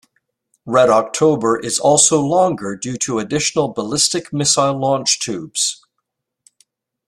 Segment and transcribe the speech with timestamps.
[0.65, 5.79] "Red October" is also longer due to additional ballistic missile launch tubes.